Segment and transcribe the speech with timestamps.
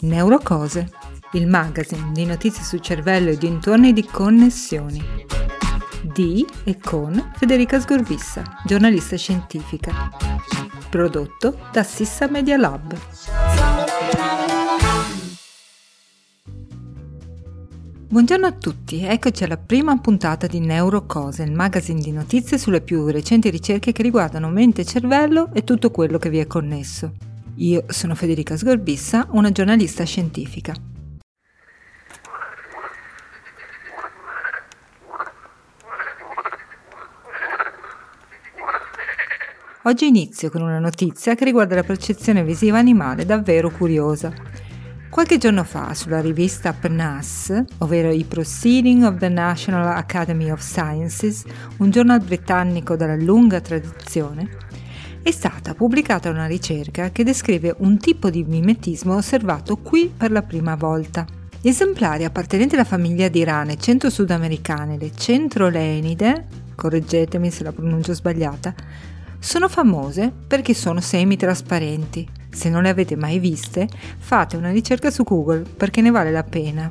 [0.00, 0.88] Neurocose,
[1.32, 5.02] il magazine di notizie sul cervello e dintorni di connessioni.
[6.02, 10.10] Di e con Federica Sgorbissa, giornalista scientifica.
[10.88, 12.96] Prodotto da Sissa Media Lab.
[18.10, 23.08] Buongiorno a tutti, eccoci alla prima puntata di Neurocose, il magazine di notizie sulle più
[23.08, 27.27] recenti ricerche che riguardano mente e cervello e tutto quello che vi è connesso.
[27.60, 30.72] Io sono Federica Sgorbissa, una giornalista scientifica.
[39.82, 44.32] Oggi inizio con una notizia che riguarda la percezione visiva animale davvero curiosa.
[45.10, 51.44] Qualche giorno fa, sulla rivista PNAS, ovvero i Proceeding of the National Academy of Sciences,
[51.78, 54.48] un giornale britannico dalla lunga tradizione,
[55.28, 60.40] è stata pubblicata una ricerca che descrive un tipo di mimetismo osservato qui per la
[60.40, 61.26] prima volta.
[61.60, 68.74] Gli esemplari appartenenti alla famiglia di rane centro-sudamericane, le centrolenide, correggetemi se la pronuncio sbagliata,
[69.38, 72.26] sono famose perché sono semi-trasparenti.
[72.48, 76.42] Se non le avete mai viste, fate una ricerca su Google perché ne vale la
[76.42, 76.90] pena.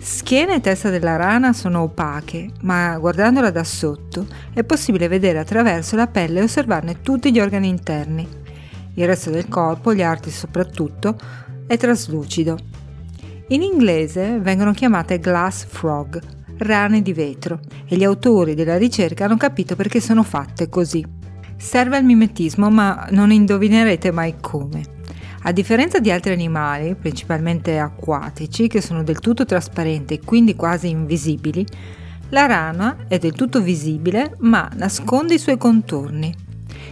[0.00, 5.96] Schiena e testa della rana sono opache, ma guardandola da sotto è possibile vedere attraverso
[5.96, 8.26] la pelle e osservarne tutti gli organi interni.
[8.94, 11.16] Il resto del corpo, gli arti soprattutto,
[11.66, 12.56] è traslucido.
[13.48, 16.20] In inglese vengono chiamate glass frog,
[16.58, 21.04] rane di vetro, e gli autori della ricerca hanno capito perché sono fatte così.
[21.56, 24.97] Serve al mimetismo, ma non indovinerete mai come.
[25.42, 30.88] A differenza di altri animali, principalmente acquatici, che sono del tutto trasparenti e quindi quasi
[30.88, 31.64] invisibili,
[32.30, 36.34] la rana è del tutto visibile ma nasconde i suoi contorni.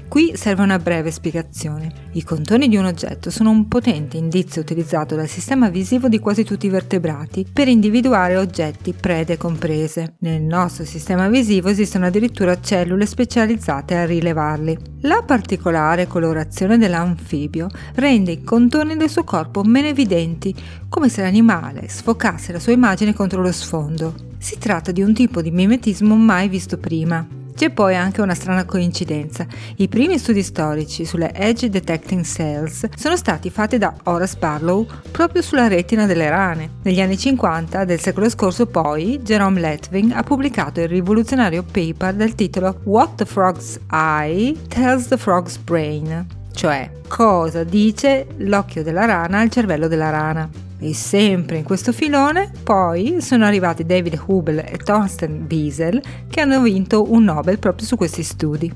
[0.08, 1.92] Qui serve una breve spiegazione.
[2.12, 6.44] I contorni di un oggetto sono un potente indizio utilizzato dal sistema visivo di quasi
[6.44, 10.14] tutti i vertebrati per individuare oggetti, prede comprese.
[10.20, 14.78] Nel nostro sistema visivo esistono addirittura cellule specializzate a rilevarli.
[15.00, 20.54] La particolare colorazione dell'anfibio rende i contorni del suo corpo meno evidenti,
[20.88, 24.14] come se l'animale sfocasse la sua immagine contro lo sfondo.
[24.38, 27.35] Si tratta di un tipo di mimetismo mai visto prima.
[27.56, 29.46] C'è poi anche una strana coincidenza.
[29.76, 35.40] I primi studi storici sulle Edge Detecting Cells sono stati fatti da Horace Barlow proprio
[35.40, 36.72] sulla retina delle rane.
[36.82, 42.34] Negli anni 50 del secolo scorso poi Jerome Letving ha pubblicato il rivoluzionario paper dal
[42.34, 49.40] titolo What the Frog's Eye Tells the Frog's Brain, cioè cosa dice l'occhio della rana
[49.40, 50.65] al cervello della rana.
[50.86, 56.62] E sempre in questo filone poi sono arrivati David Hubel e Thorsten Wiesel che hanno
[56.62, 58.72] vinto un Nobel proprio su questi studi.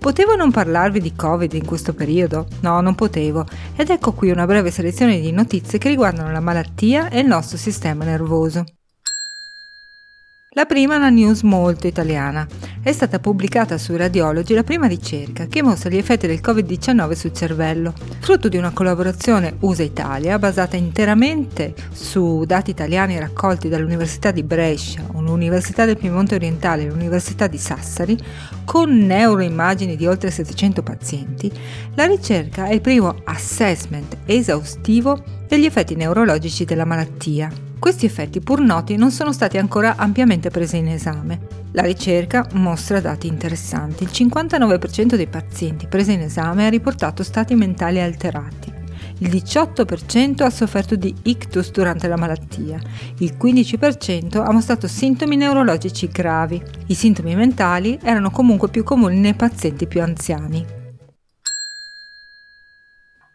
[0.00, 2.48] Potevo non parlarvi di Covid in questo periodo?
[2.62, 3.46] No, non potevo.
[3.76, 7.58] Ed ecco qui una breve selezione di notizie che riguardano la malattia e il nostro
[7.58, 8.64] sistema nervoso.
[10.54, 12.46] La prima è una news molto italiana.
[12.82, 17.32] È stata pubblicata su Radiology la prima ricerca che mostra gli effetti del Covid-19 sul
[17.32, 25.06] cervello, frutto di una collaborazione USA-Italia basata interamente su dati italiani raccolti dall'Università di Brescia,
[25.14, 28.18] l'Università del Piemonte Orientale e l'Università di Sassari,
[28.66, 31.50] con neuroimmagini di oltre 700 pazienti.
[31.94, 35.18] La ricerca è il primo assessment esaustivo
[35.48, 40.76] degli effetti neurologici della malattia questi effetti pur noti non sono stati ancora ampiamente presi
[40.76, 41.40] in esame.
[41.72, 44.04] La ricerca mostra dati interessanti.
[44.04, 48.72] Il 59% dei pazienti presi in esame ha riportato stati mentali alterati.
[49.18, 52.78] Il 18% ha sofferto di ictus durante la malattia,
[53.18, 56.62] il 15% ha mostrato sintomi neurologici gravi.
[56.86, 60.81] I sintomi mentali erano comunque più comuni nei pazienti più anziani.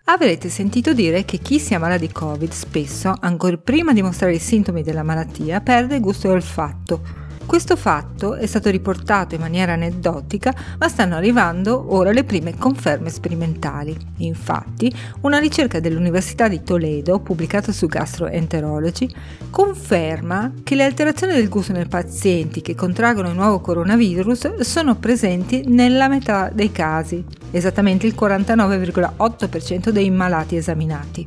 [0.09, 4.40] Avrete sentito dire che chi si ammala di Covid spesso, ancora prima di mostrare i
[4.40, 10.53] sintomi della malattia, perde gusto e olfatto questo fatto è stato riportato in maniera aneddotica,
[10.77, 13.97] ma stanno arrivando ora le prime conferme sperimentali.
[14.17, 19.09] Infatti, una ricerca dell'Università di Toledo, pubblicata su Gastroenterology,
[19.49, 25.63] conferma che le alterazioni del gusto nei pazienti che contraggono il nuovo coronavirus sono presenti
[25.67, 31.25] nella metà dei casi, esattamente il 49,8% dei malati esaminati.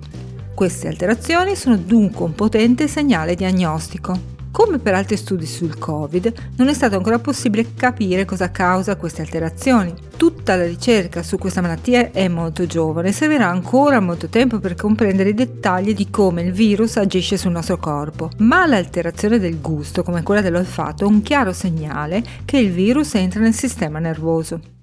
[0.54, 4.39] Queste alterazioni sono dunque un potente segnale diagnostico.
[4.52, 9.22] Come per altri studi sul Covid, non è stato ancora possibile capire cosa causa queste
[9.22, 9.94] alterazioni.
[10.16, 14.74] Tutta la ricerca su questa malattia è molto giovane e servirà ancora molto tempo per
[14.74, 18.30] comprendere i dettagli di come il virus agisce sul nostro corpo.
[18.38, 23.40] Ma l'alterazione del gusto, come quella dell'olfatto, è un chiaro segnale che il virus entra
[23.40, 24.78] nel sistema nervoso.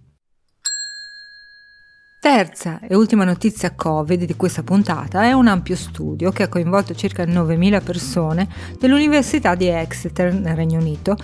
[2.29, 6.93] Terza e ultima notizia Covid di questa puntata è un ampio studio che ha coinvolto
[6.93, 11.15] circa 9.000 persone dell'Università di Exeter nel Regno Unito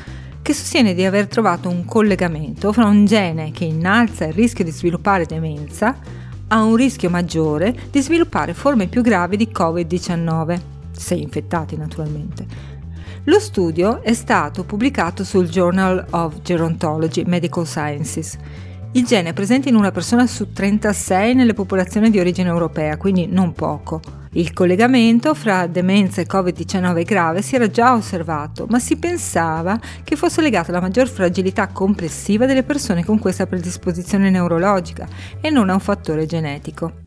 [0.41, 4.71] che sostiene di aver trovato un collegamento fra un gene che innalza il rischio di
[4.71, 5.97] sviluppare demenza
[6.47, 10.59] a un rischio maggiore di sviluppare forme più gravi di Covid-19,
[10.91, 12.45] se infettati naturalmente.
[13.25, 18.37] Lo studio è stato pubblicato sul Journal of Gerontology Medical Sciences
[18.95, 23.25] il gene è presente in una persona su 36 nelle popolazioni di origine europea, quindi
[23.25, 23.99] non poco.
[24.33, 30.15] Il collegamento fra demenza e Covid-19 grave si era già osservato, ma si pensava che
[30.15, 35.07] fosse legato alla maggior fragilità complessiva delle persone con questa predisposizione neurologica
[35.41, 37.02] e non a un fattore genetico.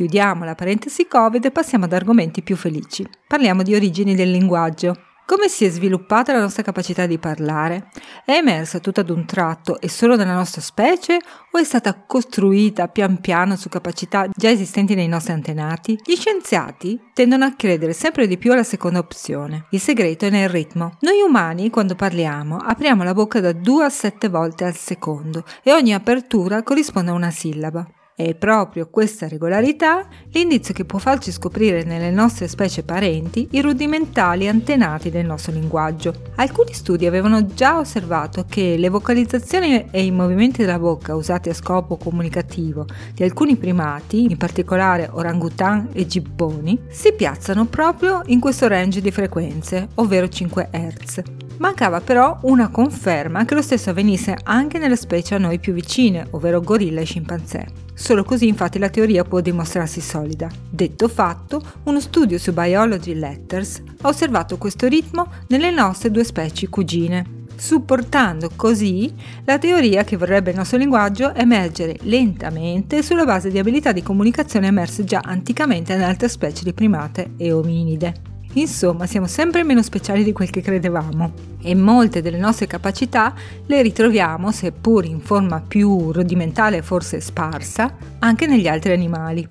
[0.00, 3.06] Chiudiamo la parentesi Covid e passiamo ad argomenti più felici.
[3.26, 4.96] Parliamo di origini del linguaggio.
[5.26, 7.90] Come si è sviluppata la nostra capacità di parlare?
[8.24, 11.18] È emersa tutta ad un tratto e solo nella nostra specie
[11.50, 16.00] o è stata costruita pian piano su capacità già esistenti nei nostri antenati?
[16.02, 19.66] Gli scienziati tendono a credere sempre di più alla seconda opzione.
[19.68, 20.96] Il segreto è nel ritmo.
[21.00, 25.74] Noi umani, quando parliamo, apriamo la bocca da 2 a 7 volte al secondo e
[25.74, 27.86] ogni apertura corrisponde a una sillaba.
[28.14, 34.46] È proprio questa regolarità l'indizio che può farci scoprire nelle nostre specie parenti i rudimentali
[34.46, 36.12] antenati del nostro linguaggio.
[36.36, 41.54] Alcuni studi avevano già osservato che le vocalizzazioni e i movimenti della bocca usati a
[41.54, 42.84] scopo comunicativo
[43.14, 49.10] di alcuni primati, in particolare orangutan e gibboni, si piazzano proprio in questo range di
[49.10, 51.22] frequenze, ovvero 5 Hz.
[51.56, 56.26] Mancava però una conferma che lo stesso avvenisse anche nelle specie a noi più vicine,
[56.30, 57.88] ovvero gorilla e scimpanzé.
[58.00, 60.48] Solo così infatti la teoria può dimostrarsi solida.
[60.70, 66.70] Detto fatto, uno studio su Biology Letters ha osservato questo ritmo nelle nostre due specie
[66.70, 69.12] cugine, supportando così
[69.44, 74.68] la teoria che vorrebbe il nostro linguaggio emergere lentamente sulla base di abilità di comunicazione
[74.68, 78.29] emerse già anticamente in altre specie di primate e ominide.
[78.54, 81.32] Insomma, siamo sempre meno speciali di quel che credevamo
[81.62, 83.32] e molte delle nostre capacità
[83.66, 89.46] le ritroviamo, seppur in forma più rudimentale e forse sparsa, anche negli altri animali.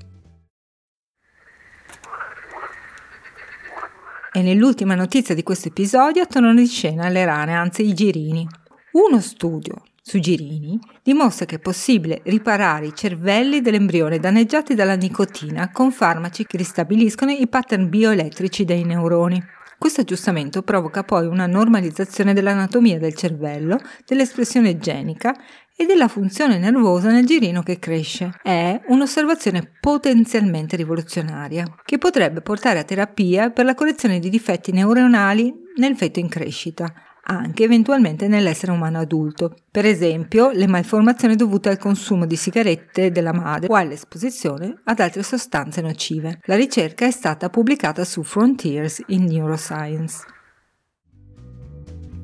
[4.31, 8.47] E nell'ultima notizia di questo episodio tornano in scena le rane, anzi i girini.
[8.91, 15.71] Uno studio su girini dimostra che è possibile riparare i cervelli dell'embrione danneggiati dalla nicotina
[15.71, 19.41] con farmaci che ristabiliscono i pattern bioelettrici dei neuroni.
[19.77, 25.33] Questo aggiustamento provoca poi una normalizzazione dell'anatomia del cervello, dell'espressione genica
[25.73, 28.33] e della funzione nervosa nel girino che cresce.
[28.43, 35.53] È un'osservazione potenzialmente rivoluzionaria, che potrebbe portare a terapia per la correzione di difetti neuronali
[35.77, 36.93] nel feto in crescita,
[37.29, 43.33] anche eventualmente nell'essere umano adulto, per esempio le malformazioni dovute al consumo di sigarette della
[43.33, 46.39] madre o all'esposizione ad altre sostanze nocive.
[46.45, 50.38] La ricerca è stata pubblicata su Frontiers in Neuroscience.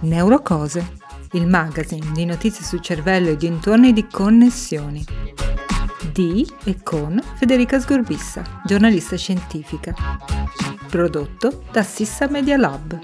[0.00, 0.98] Neurocose,
[1.32, 5.02] il magazine di notizie sul cervello e dintorni di connessioni
[6.12, 9.94] di e con Federica Sgorbissa, giornalista scientifica
[10.92, 13.00] prodotto da Sissa Media Lab.